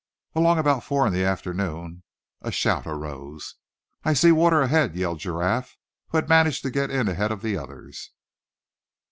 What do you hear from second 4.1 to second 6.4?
see water ahead!" yelled Giraffe, who had